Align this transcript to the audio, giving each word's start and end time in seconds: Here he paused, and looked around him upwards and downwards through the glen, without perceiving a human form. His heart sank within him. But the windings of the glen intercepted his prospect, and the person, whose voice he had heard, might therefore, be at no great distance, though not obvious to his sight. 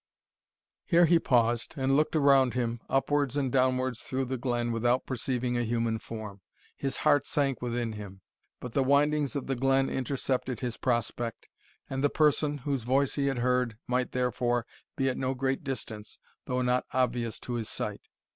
Here 0.83 1.05
he 1.05 1.19
paused, 1.19 1.75
and 1.77 1.95
looked 1.95 2.15
around 2.15 2.55
him 2.55 2.81
upwards 2.89 3.37
and 3.37 3.51
downwards 3.51 3.99
through 4.01 4.25
the 4.25 4.37
glen, 4.39 4.71
without 4.71 5.05
perceiving 5.05 5.55
a 5.55 5.63
human 5.63 5.99
form. 5.99 6.41
His 6.75 6.97
heart 7.05 7.27
sank 7.27 7.61
within 7.61 7.91
him. 7.93 8.21
But 8.59 8.71
the 8.71 8.81
windings 8.83 9.35
of 9.35 9.45
the 9.45 9.55
glen 9.55 9.91
intercepted 9.91 10.59
his 10.61 10.77
prospect, 10.77 11.49
and 11.87 12.03
the 12.03 12.09
person, 12.09 12.57
whose 12.57 12.81
voice 12.81 13.13
he 13.13 13.27
had 13.27 13.37
heard, 13.37 13.77
might 13.85 14.11
therefore, 14.11 14.65
be 14.95 15.07
at 15.07 15.17
no 15.19 15.35
great 15.35 15.63
distance, 15.63 16.17
though 16.45 16.63
not 16.63 16.87
obvious 16.93 17.39
to 17.41 17.53
his 17.53 17.69
sight. 17.69 18.01